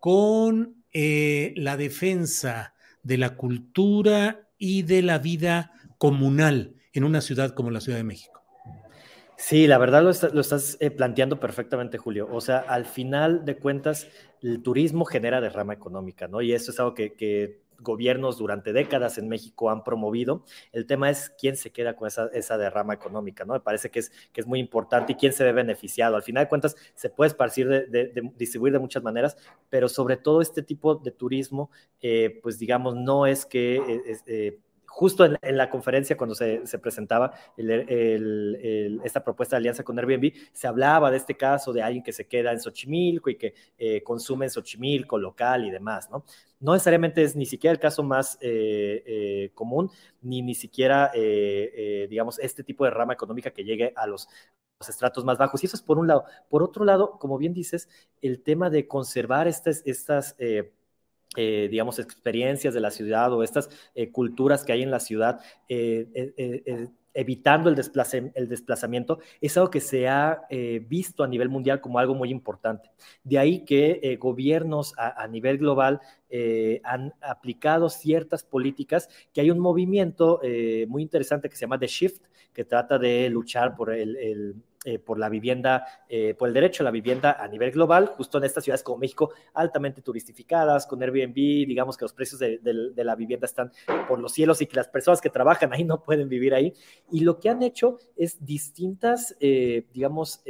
con 0.00 0.77
eh, 0.92 1.52
la 1.56 1.76
defensa 1.76 2.74
de 3.02 3.18
la 3.18 3.36
cultura 3.36 4.48
y 4.58 4.82
de 4.82 5.02
la 5.02 5.18
vida 5.18 5.72
comunal 5.98 6.74
en 6.92 7.04
una 7.04 7.20
ciudad 7.20 7.54
como 7.54 7.70
la 7.70 7.80
Ciudad 7.80 7.98
de 7.98 8.04
México. 8.04 8.42
Sí, 9.36 9.68
la 9.68 9.78
verdad 9.78 10.02
lo, 10.02 10.10
estás 10.10 10.76
eh, 10.80 10.90
planteando 10.90 11.38
perfectamente, 11.38 11.96
Julio. 11.96 12.28
O 12.32 12.40
sea, 12.40 12.58
al 12.58 12.86
final 12.86 13.44
de 13.44 13.56
cuentas, 13.56 14.08
el 14.42 14.62
turismo 14.62 15.04
genera 15.04 15.40
derrama 15.40 15.74
económica, 15.74 16.26
¿no? 16.26 16.42
Y 16.42 16.52
eso 16.52 16.72
es 16.72 16.80
algo 16.80 16.94
que 16.94 17.60
gobiernos 17.78 18.38
durante 18.38 18.72
décadas 18.72 19.18
en 19.18 19.28
México 19.28 19.70
han 19.70 19.84
promovido. 19.84 20.44
El 20.72 20.86
tema 20.86 21.10
es 21.10 21.30
quién 21.38 21.56
se 21.56 21.70
queda 21.70 21.96
con 21.96 22.08
esa, 22.08 22.28
esa 22.32 22.58
derrama 22.58 22.94
económica, 22.94 23.44
¿no? 23.44 23.54
Me 23.54 23.60
parece 23.60 23.90
que 23.90 24.00
es, 24.00 24.10
que 24.32 24.40
es 24.40 24.46
muy 24.46 24.58
importante 24.60 25.12
y 25.12 25.16
quién 25.16 25.32
se 25.32 25.44
ve 25.44 25.52
beneficiado. 25.52 26.16
Al 26.16 26.22
final 26.22 26.44
de 26.44 26.48
cuentas, 26.48 26.76
se 26.94 27.10
puede 27.10 27.28
esparcir, 27.28 27.68
de, 27.68 28.30
distribuir 28.36 28.72
de 28.72 28.78
muchas 28.78 29.02
maneras, 29.02 29.36
pero 29.70 29.88
sobre 29.88 30.16
todo 30.16 30.40
este 30.40 30.62
tipo 30.62 30.96
de 30.96 31.10
turismo, 31.10 31.70
eh, 32.00 32.40
pues 32.42 32.58
digamos, 32.58 32.96
no 32.96 33.26
es 33.26 33.46
que... 33.46 33.76
Eh, 33.76 34.18
eh, 34.26 34.58
justo 34.98 35.24
en, 35.24 35.56
la 35.56 35.70
conferencia 35.70 36.16
cuando 36.16 36.34
se, 36.34 36.60
presentaba 36.82 37.32
esta 37.56 39.22
propuesta 39.22 39.54
de 39.54 39.58
alianza 39.58 39.84
con 39.84 39.96
Airbnb, 39.96 40.32
se 40.52 40.66
hablaba 40.66 41.08
de 41.12 41.18
este 41.18 41.36
caso 41.36 41.72
de 41.72 41.82
alguien 41.82 42.02
que 42.02 42.12
se 42.12 42.26
queda 42.26 42.50
en 42.50 42.58
Xochimilco 42.58 43.30
y 43.30 43.36
que 43.36 43.54
consume 44.02 44.46
en 44.46 44.50
Xochimilco 44.50 45.16
local 45.16 45.64
y 45.64 45.70
demás, 45.70 46.10
¿no? 46.10 46.24
No 46.58 46.72
necesariamente 46.72 47.22
es 47.22 47.36
ni 47.36 47.46
siquiera 47.46 47.72
el 47.72 47.78
caso 47.78 48.02
más 48.02 48.38
eh, 48.40 49.04
eh, 49.06 49.50
común, 49.54 49.88
ni 50.20 50.42
ni 50.42 50.56
siquiera, 50.56 51.12
eh, 51.14 52.08
digamos, 52.10 52.40
este 52.40 52.64
tipo 52.64 52.84
de 52.84 52.90
rama 52.90 53.12
económica 53.12 53.52
que 53.52 53.62
llegue 53.62 53.92
a 53.94 54.04
los, 54.08 54.28
estratos 54.88 55.24
más 55.24 55.38
bajos. 55.38 55.62
Y 55.62 55.66
eso 55.66 55.76
es 55.76 55.82
por 55.82 55.98
un 55.98 56.08
lado. 56.08 56.24
Por 56.48 56.64
otro 56.64 56.84
lado, 56.84 57.18
como 57.20 57.38
bien 57.38 57.54
dices, 57.54 57.88
el 58.20 58.42
tema 58.42 58.68
de 58.68 58.88
conservar 58.88 59.46
estas, 59.46 59.82
estas 59.86 60.34
digamos, 61.36 61.98
experiencias 61.98 62.74
de 62.74 62.80
la 62.80 62.90
ciudad 62.90 63.32
o 63.32 63.42
estas 63.42 63.68
culturas 64.12 64.64
que 64.64 64.72
hay 64.72 64.82
en 64.82 64.90
la 64.90 64.98
ciudad, 64.98 65.40
evitando 67.18 67.68
el, 67.68 67.74
desplazamiento, 67.74 69.18
es 69.40 69.56
algo 69.56 69.70
que 69.70 69.80
se 69.80 70.06
ha 70.06 70.42
eh, 70.50 70.80
visto 70.88 71.24
a 71.24 71.26
nivel 71.26 71.48
mundial 71.48 71.80
como 71.80 71.98
algo 71.98 72.14
muy 72.14 72.30
importante. 72.30 72.92
De 73.24 73.40
ahí 73.40 73.64
que 73.64 73.98
eh, 74.04 74.16
gobiernos 74.18 74.94
a, 74.96 75.26
nivel 75.26 75.58
global 75.58 76.00
eh, 76.30 76.80
han 76.84 77.12
aplicado 77.20 77.88
ciertas 77.88 78.44
políticas, 78.44 79.08
que 79.32 79.40
hay 79.40 79.50
un 79.50 79.58
movimiento 79.58 80.40
muy 80.86 81.02
interesante 81.02 81.48
que 81.48 81.56
se 81.56 81.62
llama 81.62 81.80
The 81.80 81.88
Shift, 81.88 82.22
que 82.52 82.64
trata 82.64 82.98
de 82.98 83.28
luchar 83.30 83.74
por 83.74 83.92
el 83.92 84.54
eh, 84.84 85.00
por 85.00 85.18
la 85.18 85.28
vivienda, 85.28 85.84
eh, 86.08 86.34
por 86.34 86.46
el 86.46 86.54
derecho 86.54 86.82
a 86.82 86.84
la 86.84 86.92
vivienda 86.92 87.32
a 87.32 87.48
nivel 87.48 87.72
global, 87.72 88.06
justo 88.06 88.38
en 88.38 88.44
estas 88.44 88.62
ciudades 88.62 88.84
como 88.84 88.98
México, 88.98 89.32
altamente 89.54 90.02
turistificadas, 90.02 90.86
con 90.86 91.02
Airbnb, 91.02 91.34
digamos 91.34 91.96
que 91.96 92.04
los 92.04 92.12
precios 92.12 92.38
de, 92.38 92.60
la 92.94 93.16
vivienda 93.16 93.46
están 93.46 93.72
por 94.06 94.20
los 94.20 94.32
cielos 94.32 94.62
y 94.62 94.66
que 94.66 94.76
las 94.76 94.86
personas 94.86 95.20
que 95.20 95.30
trabajan 95.30 95.72
ahí 95.72 95.82
no 95.84 96.02
pueden 96.02 96.28
vivir 96.28 96.54
ahí. 96.54 96.74
Y 97.10 97.20
lo 97.20 97.40
que 97.40 97.48
han 97.48 97.62
hecho 97.64 97.98
es 98.16 98.44
distintas, 98.44 99.36
eh, 99.40 99.84
digamos, 99.92 100.44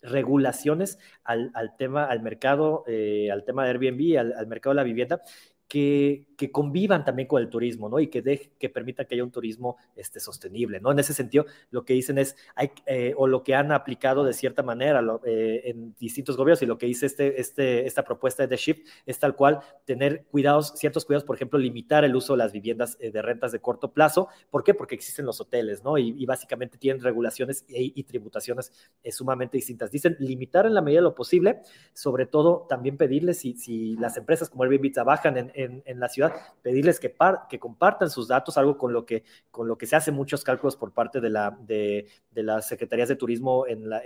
regulaciones 0.00 0.98
al, 1.22 1.52
tema, 1.76 2.06
al 2.06 2.22
mercado, 2.22 2.84
al 2.86 3.44
tema 3.44 3.64
de 3.64 3.70
Airbnb, 3.70 4.18
al, 4.18 4.32
al 4.32 4.46
mercado 4.46 4.72
de 4.72 4.76
la 4.76 4.84
vivienda, 4.84 5.20
que, 5.68 6.24
convivan 6.52 7.04
también 7.04 7.28
con 7.28 7.42
el 7.42 7.50
turismo, 7.50 7.88
¿no? 7.88 7.98
Y 8.00 8.08
que, 8.08 8.22
de, 8.22 8.52
que 8.58 8.68
permitan 8.68 9.06
que 9.06 9.16
haya 9.16 9.24
un 9.24 9.30
turismo 9.30 9.76
este, 9.96 10.20
sostenible, 10.20 10.80
¿no? 10.80 10.92
En 10.92 10.98
ese 10.98 11.12
sentido, 11.12 11.46
lo 11.70 11.84
que 11.84 11.92
dicen 11.92 12.16
es, 12.16 12.36
hay, 12.54 12.70
eh, 12.86 13.12
o 13.16 13.26
lo 13.26 13.42
que 13.42 13.54
han 13.54 13.72
aplicado 13.72 14.24
de 14.24 14.32
cierta 14.32 14.62
manera 14.62 15.02
eh, 15.24 15.62
en 15.64 15.94
distintos 15.98 16.36
gobiernos, 16.36 16.62
y 16.62 16.66
lo 16.66 16.78
que 16.78 16.86
dice 16.86 17.06
este, 17.06 17.40
este, 17.40 17.86
esta 17.86 18.04
propuesta 18.04 18.44
de 18.44 18.48
The 18.48 18.56
Shift 18.56 18.88
es 19.04 19.18
tal 19.18 19.34
cual 19.34 19.60
tener 19.84 20.26
cuidados, 20.30 20.74
ciertos 20.76 21.04
cuidados, 21.04 21.24
por 21.24 21.36
ejemplo, 21.36 21.58
limitar 21.58 22.04
el 22.04 22.14
uso 22.16 22.34
de 22.34 22.38
las 22.38 22.52
viviendas 22.52 22.96
eh, 23.00 23.10
de 23.10 23.20
rentas 23.20 23.52
de 23.52 23.60
corto 23.60 23.92
plazo. 23.92 24.28
¿Por 24.50 24.62
qué? 24.62 24.74
Porque 24.74 24.94
existen 24.94 25.26
los 25.26 25.40
hoteles, 25.40 25.82
¿no? 25.84 25.98
Y, 25.98 26.24
básicamente 26.28 26.76
tienen 26.76 27.02
regulaciones 27.02 27.64
y, 27.68 28.02
tributaciones 28.02 28.70
sumamente 29.10 29.56
distintas. 29.56 29.90
Dicen 29.90 30.16
limitar 30.20 30.66
en 30.66 30.74
la 30.74 30.82
medida 30.82 30.98
de 30.98 31.04
lo 31.04 31.14
posible, 31.14 31.60
sobre 31.94 32.26
todo 32.26 32.66
también 32.68 32.98
pedirles 32.98 33.38
si, 33.38 33.54
si 33.54 33.96
las 33.96 34.18
empresas 34.18 34.50
como 34.50 34.64
Airbnb 34.64 34.92
trabajan 34.92 35.38
en 35.38 35.52
en, 35.58 36.00
la 36.00 36.08
ciudad, 36.08 36.32
pedirles 36.62 37.00
que, 37.00 37.14
que 37.48 37.58
compartan 37.58 38.10
sus 38.10 38.28
datos, 38.28 38.56
algo 38.56 38.78
con 38.78 38.92
lo, 38.92 39.04
que, 39.04 39.24
con 39.50 39.66
lo 39.66 39.76
que 39.76 39.86
se 39.86 39.96
hace 39.96 40.12
muchos 40.12 40.44
cálculos 40.44 40.76
por 40.76 40.92
parte 40.92 41.20
de, 41.20 41.30
la, 41.30 41.58
de, 41.60 42.06
las 42.34 42.68
secretarías 42.68 43.08
de 43.08 43.16
turismo 43.16 43.66
en, 43.66 43.88
la, 43.88 44.00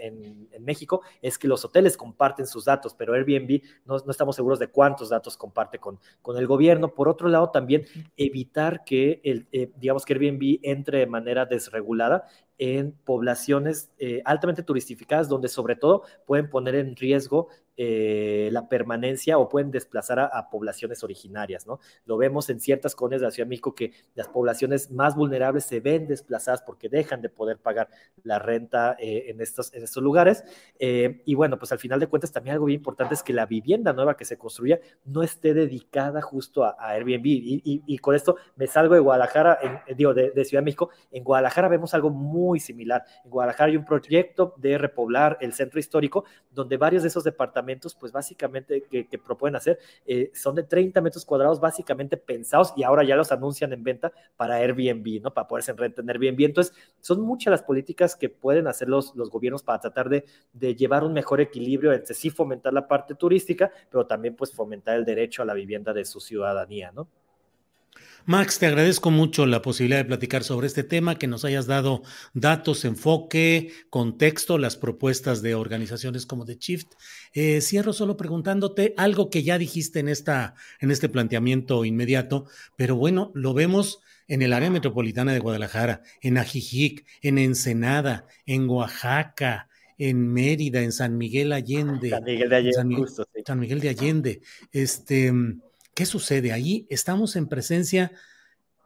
México, 0.61 1.02
es 1.21 1.38
que 1.38 1.49
los 1.49 1.64
hoteles 1.64 1.97
comparten 1.97 2.47
sus 2.47 2.64
datos, 2.64 2.94
pero 2.94 3.14
Airbnb 3.14 3.62
no, 3.85 3.97
estamos 4.11 4.37
seguros 4.37 4.59
de 4.59 4.68
cuántos 4.68 5.11
datos 5.11 5.37
comparte 5.37 5.78
con, 5.78 5.99
con 6.23 6.38
el 6.38 6.47
gobierno. 6.47 6.94
Por 6.94 7.09
otro 7.09 7.28
lado, 7.28 7.50
también 7.50 7.85
evitar 8.16 8.85
que, 8.85 9.21
el, 9.25 9.47
eh, 9.52 9.71
digamos, 9.76 10.04
que 10.04 10.14
Airbnb 10.14 10.61
entre 10.62 10.99
de 11.00 11.06
manera 11.06 11.44
desregulada 11.44 12.26
en 12.59 12.92
poblaciones 12.92 13.90
eh, 13.99 14.23
altamente 14.25 14.62
turistificadas, 14.62 15.28
donde 15.28 15.49
sobre 15.49 15.75
todo 15.75 16.04
pueden 16.26 16.49
poner 16.49 16.76
en 16.76 16.94
riesgo 16.94 17.49
eh, 17.79 18.50
la 18.52 18.69
permanencia 18.69 19.38
o 19.38 19.49
pueden 19.49 19.71
desplazar 19.71 20.21
a, 20.21 20.50
poblaciones 20.50 21.02
originarias, 21.02 21.67
¿no? 21.67 21.81
Lo 22.05 22.19
vemos 22.19 22.50
en 22.50 22.61
ciertas 22.61 22.95
colonias 22.95 23.23
de 23.23 23.29
la 23.29 23.31
Ciudad 23.31 23.47
de 23.47 23.50
México 23.50 23.75
que 23.75 23.93
las 24.14 24.29
poblaciones 24.29 24.91
más 24.91 25.17
vulnerables 25.17 25.64
se 25.64 25.81
ven 25.81 26.07
desplazadas 26.07 26.61
porque 26.61 26.91
dejan 26.91 27.23
de 27.23 27.31
poder 27.31 27.59
pagar 27.59 27.88
la 28.25 28.38
renta 28.38 28.95
eh, 28.99 29.25
en, 29.29 29.41
estos, 29.41 29.73
en 29.73 29.85
estos 29.85 30.02
lugares. 30.02 30.45
Eh, 30.79 31.23
y 31.25 31.35
bueno, 31.35 31.59
pues 31.59 31.73
al 31.73 31.79
final 31.79 31.99
de 31.99 32.09
cuentas 32.09 32.31
también 32.31 32.55
algo 32.55 32.67
bien 32.67 32.81
importante 32.81 33.14
es 33.14 33.23
que 33.23 33.33
la 33.33 33.47
vivienda 33.47 33.95
nueva 33.95 34.19
que 34.19 34.26
se 34.26 34.37
construya 34.37 34.79
no 35.07 35.23
esté 35.23 35.55
dedicada 35.55 36.21
justo 36.21 36.64
a, 36.64 36.76
Airbnb. 36.79 37.23
Y, 37.25 37.99
con 37.99 38.14
esto 38.14 38.37
me 38.57 38.67
salgo 38.67 38.95
de 38.95 39.00
Guadalajara, 39.00 39.85
digo, 39.97 40.12
de, 40.12 40.31
de 40.31 40.45
Ciudad 40.45 40.61
de 40.61 40.67
México. 40.67 40.91
En 41.11 41.25
Guadalajara 41.25 41.69
vemos 41.69 41.95
algo 41.95 42.11
muy 42.11 42.61
similar. 42.61 43.05
En 43.25 43.31
Guadalajara 43.31 43.71
hay 43.71 43.76
un 43.79 43.85
proyecto 43.85 44.55
de 44.59 44.76
repoblar 44.76 45.38
el 45.41 45.55
centro 45.55 45.81
histórico 45.81 46.25
donde 46.50 46.76
varios 46.76 47.02
de 47.02 47.09
esos 47.09 47.25
departamentos 47.25 47.62
pues 47.95 48.12
básicamente 48.12 48.83
que, 48.83 49.19
proponen 49.19 49.57
hacer, 49.57 49.78
eh, 50.07 50.31
son 50.35 50.54
de 50.54 50.62
30 50.62 51.00
metros 51.00 51.25
cuadrados 51.25 51.61
básicamente 51.61 52.16
pensados 52.16 52.73
y 52.76 52.83
ahora 52.83 53.04
ya 53.04 53.16
los 53.16 53.33
anuncian 53.33 53.73
en 53.73 53.83
venta 53.83 54.12
para 54.37 54.57
Airbnb, 54.57 55.23
¿no? 55.23 55.33
Para 55.33 55.49
poderse 55.49 55.71
en 55.71 55.76
renta 55.76 56.02
en 56.02 56.11
Airbnb. 56.11 56.45
Entonces, 56.45 56.75
son 57.00 57.21
muchas 57.21 57.50
las 57.50 57.62
políticas 57.62 58.16
que 58.16 58.28
pueden 58.28 58.66
hacer 58.66 58.88
los, 58.88 59.14
los 59.14 59.31
gobiernos 59.31 59.62
para 59.62 59.81
tratar 59.81 60.09
de, 60.09 60.25
de 60.52 60.75
llevar 60.75 61.04
un 61.04 61.12
mejor 61.12 61.40
equilibrio 61.40 61.92
entre 61.92 62.14
sí 62.14 62.31
fomentar 62.31 62.73
la 62.73 62.87
parte 62.88 63.14
turística, 63.14 63.71
pero 63.90 64.07
también 64.07 64.37
pues 64.37 64.52
fomentar 64.52 64.97
el 64.97 65.04
derecho 65.04 65.42
a 65.42 65.45
la 65.45 65.54
vivienda 65.54 65.92
de 65.92 66.04
su 66.04 66.21
ciudadanía, 66.21 66.92
¿no? 66.92 67.09
Max, 68.25 68.61
te 68.61 68.66
agradezco 68.66 69.11
mucho 69.11 69.46
la 69.46 69.62
posibilidad 69.62 69.99
de 69.99 70.04
platicar 70.04 70.44
sobre 70.44 70.68
este 70.68 70.84
tema, 70.84 71.18
que 71.18 71.26
nos 71.26 71.44
hayas 71.44 71.66
dado 71.66 72.02
datos, 72.34 72.84
enfoque, 72.84 73.72
contexto, 73.90 74.58
las 74.58 74.76
propuestas 74.76 75.42
de 75.42 75.56
organizaciones 75.56 76.25
como 76.25 76.44
The 76.44 76.56
Shift. 76.56 76.92
Eh, 77.34 77.61
cierro 77.61 77.92
solo 77.92 78.16
preguntándote 78.16 78.94
algo 78.96 79.28
que 79.28 79.42
ya 79.42 79.58
dijiste 79.58 79.99
en, 79.99 80.08
esta, 80.08 80.54
en 80.78 80.92
este 80.92 81.08
planteamiento 81.08 81.84
inmediato, 81.84 82.46
pero 82.76 82.94
bueno, 82.94 83.32
lo 83.34 83.54
vemos 83.54 84.00
en 84.28 84.42
el 84.42 84.52
área 84.52 84.70
metropolitana 84.70 85.32
de 85.32 85.40
Guadalajara, 85.40 86.02
en 86.20 86.38
Ajijic, 86.38 87.04
en 87.22 87.38
Ensenada, 87.38 88.26
en 88.46 88.68
Oaxaca, 88.68 89.68
en 89.99 90.32
Mérida, 90.32 90.80
en 90.80 90.92
San 90.92 91.18
Miguel 91.18 91.52
Allende. 91.52 92.11
San 92.11 92.25
Miguel 92.25 92.49
de 92.49 92.56
Allende, 92.56 92.72
San 92.72 92.88
Miguel, 92.88 93.04
justo, 93.04 93.28
sí. 93.34 93.42
San 93.44 93.58
Miguel 93.58 93.80
de 93.80 93.88
Allende. 93.88 94.42
Este, 94.70 95.32
¿Qué 95.94 96.06
sucede? 96.06 96.52
Ahí 96.52 96.87
estamos 96.88 97.37
en 97.37 97.49
presencia. 97.49 98.12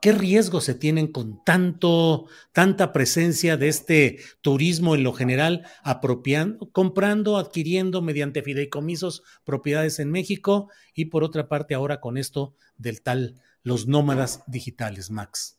¿Qué 0.00 0.12
riesgos 0.12 0.64
se 0.64 0.75
tienen 0.75 1.10
con 1.10 1.42
tanto, 1.44 2.26
tanta 2.52 2.92
presencia 2.92 3.56
de 3.56 3.68
este 3.68 4.18
turismo 4.40 4.94
en 4.94 5.04
lo 5.04 5.12
general, 5.12 5.66
apropiando, 5.82 6.70
comprando, 6.70 7.38
adquiriendo 7.38 8.02
mediante 8.02 8.42
fideicomisos 8.42 9.22
propiedades 9.44 9.98
en 9.98 10.10
México 10.10 10.68
y 10.94 11.06
por 11.06 11.25
otra 11.25 11.48
parte 11.48 11.75
ahora 11.75 12.00
con 12.00 12.18
esto 12.18 12.54
del 12.76 13.02
tal 13.02 13.40
los 13.62 13.86
nómadas 13.86 14.42
digitales, 14.46 15.10
Max? 15.10 15.55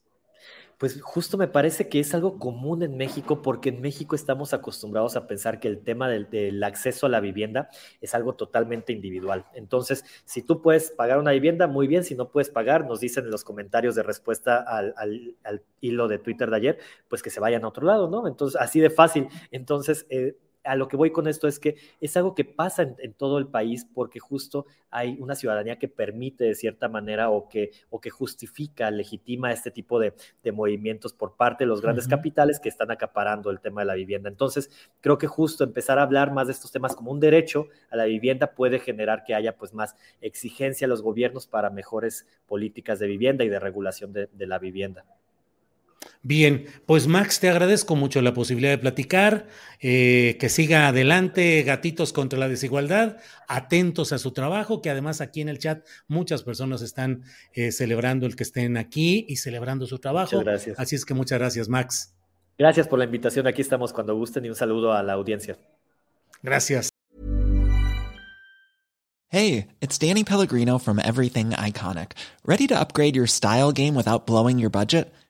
Pues 0.78 1.02
justo 1.02 1.36
me 1.36 1.48
parece 1.48 1.88
que 1.88 1.98
es 1.98 2.14
algo 2.14 2.38
común 2.38 2.84
en 2.84 2.96
México 2.96 3.42
porque 3.42 3.70
en 3.70 3.80
México 3.80 4.14
estamos 4.14 4.54
acostumbrados 4.54 5.16
a 5.16 5.26
pensar 5.26 5.58
que 5.58 5.66
el 5.66 5.82
tema 5.82 6.08
del, 6.08 6.62
acceso 6.62 7.06
a 7.06 7.08
la 7.08 7.18
vivienda 7.18 7.68
es 8.00 8.14
algo 8.14 8.36
totalmente 8.36 8.92
individual. 8.92 9.46
Entonces, 9.54 10.04
si 10.24 10.42
tú 10.42 10.62
puedes 10.62 10.92
pagar 10.92 11.18
una 11.18 11.32
vivienda, 11.32 11.66
muy 11.66 11.88
bien, 11.88 12.04
si 12.04 12.14
no 12.14 12.30
puedes 12.30 12.48
pagar, 12.48 12.86
nos 12.86 13.00
dicen 13.00 13.24
en 13.24 13.32
los 13.32 13.42
comentarios 13.42 13.96
de 13.96 14.04
respuesta 14.04 14.58
al, 14.58 14.94
al, 14.96 15.34
al 15.42 15.62
hilo 15.80 16.06
de 16.06 16.18
Twitter 16.18 16.48
de 16.48 16.56
ayer, 16.56 16.78
pues 17.08 17.22
que 17.22 17.30
se 17.30 17.40
vayan 17.40 17.64
a 17.64 17.68
otro 17.68 17.84
lado, 17.84 18.08
¿no? 18.08 18.28
Entonces, 18.28 18.60
así 18.60 18.78
de 18.78 18.90
fácil. 18.90 19.26
Entonces, 19.50 20.06
eh, 20.10 20.36
a 20.64 20.76
lo 20.76 20.88
que 20.88 20.96
voy 20.96 21.10
con 21.10 21.28
esto 21.28 21.48
es 21.48 21.58
que 21.58 21.76
es 22.00 22.16
algo 22.16 22.34
que 22.34 22.44
pasa 22.44 22.82
en, 22.82 22.96
en, 22.98 23.14
todo 23.14 23.38
el 23.38 23.46
país 23.46 23.86
porque 23.92 24.20
justo 24.20 24.66
hay 24.90 25.16
una 25.20 25.34
ciudadanía 25.34 25.78
que 25.78 25.88
permite 25.88 26.44
de 26.44 26.54
cierta 26.54 26.88
manera 26.88 27.30
o 27.30 27.48
que, 27.48 27.70
o 27.90 28.00
que 28.00 28.10
justifica, 28.10 28.90
legitima 28.90 29.52
este 29.52 29.70
tipo 29.70 29.98
de, 29.98 30.14
de 30.42 30.52
movimientos 30.52 31.12
por 31.12 31.36
parte 31.36 31.64
de 31.64 31.68
los 31.68 31.80
grandes 31.80 32.06
uh 32.06 32.08
-huh. 32.08 32.16
capitales 32.16 32.60
que 32.60 32.68
están 32.68 32.90
acaparando 32.90 33.50
el 33.50 33.60
tema 33.60 33.82
de 33.82 33.86
la 33.86 33.94
vivienda. 33.94 34.28
Entonces, 34.28 34.70
creo 35.00 35.18
que 35.18 35.26
justo 35.26 35.64
empezar 35.64 35.98
a 35.98 36.02
hablar 36.02 36.32
más 36.32 36.46
de 36.46 36.52
estos 36.52 36.72
temas 36.72 36.94
como 36.94 37.12
un 37.12 37.20
derecho 37.20 37.68
a 37.90 37.96
la 37.96 38.04
vivienda 38.04 38.54
puede 38.54 38.78
generar 38.78 39.24
que 39.24 39.34
haya 39.34 39.56
pues 39.56 39.74
más 39.74 39.96
exigencia 40.20 40.86
a 40.86 40.88
los 40.88 41.02
gobiernos 41.02 41.46
para 41.46 41.70
mejores 41.70 42.26
políticas 42.46 42.98
de 42.98 43.06
vivienda 43.06 43.44
y 43.44 43.48
de 43.48 43.58
regulación 43.58 44.12
de, 44.12 44.28
de 44.32 44.46
la 44.46 44.58
vivienda. 44.58 45.04
Bien, 46.22 46.66
pues 46.84 47.06
Max, 47.06 47.38
te 47.40 47.48
agradezco 47.48 47.94
mucho 47.94 48.20
la 48.22 48.34
posibilidad 48.34 48.72
de 48.72 48.78
platicar, 48.78 49.46
eh, 49.80 50.36
que 50.40 50.48
siga 50.48 50.88
adelante 50.88 51.62
Gatitos 51.62 52.12
contra 52.12 52.38
la 52.38 52.48
Desigualdad, 52.48 53.18
atentos 53.46 54.12
a 54.12 54.18
su 54.18 54.32
trabajo, 54.32 54.82
que 54.82 54.90
además 54.90 55.20
aquí 55.20 55.40
en 55.40 55.48
el 55.48 55.58
chat 55.58 55.86
muchas 56.08 56.42
personas 56.42 56.82
están 56.82 57.22
eh, 57.52 57.70
celebrando 57.70 58.26
el 58.26 58.34
que 58.34 58.42
estén 58.42 58.76
aquí 58.76 59.26
y 59.28 59.36
celebrando 59.36 59.86
su 59.86 59.98
trabajo. 59.98 60.36
Muchas 60.36 60.44
gracias. 60.44 60.80
Así 60.80 60.96
es 60.96 61.04
que 61.04 61.14
muchas 61.14 61.38
gracias, 61.38 61.68
Max. 61.68 62.14
Gracias 62.58 62.88
por 62.88 62.98
la 62.98 63.04
invitación, 63.04 63.46
aquí 63.46 63.62
estamos 63.62 63.92
cuando 63.92 64.16
gusten 64.16 64.44
y 64.44 64.48
un 64.48 64.56
saludo 64.56 64.92
a 64.92 65.02
la 65.04 65.12
audiencia. 65.12 65.56
Gracias. 66.42 66.90
Hey, 69.30 69.68
it's 69.80 69.98
Danny 69.98 70.24
Pellegrino 70.24 70.78
from 70.78 70.98
Everything 70.98 71.50
Iconic. 71.50 72.12
¿Ready 72.44 72.66
to 72.66 72.80
upgrade 72.80 73.14
your 73.14 73.26
style 73.26 73.72
game 73.72 73.94
without 73.94 74.26
blowing 74.26 74.58
your 74.58 74.70
budget? 74.70 75.12